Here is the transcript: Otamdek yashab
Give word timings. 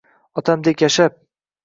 Otamdek 0.41 0.81
yashab 0.85 1.19